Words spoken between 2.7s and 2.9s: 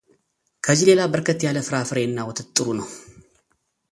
ነው።